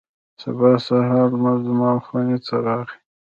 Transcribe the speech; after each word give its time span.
سبا 0.41 0.71
سهار 0.85 1.13
هولمز 1.31 1.59
زما 1.69 1.91
خونې 2.05 2.37
ته 2.45 2.55
راغی. 2.65 2.97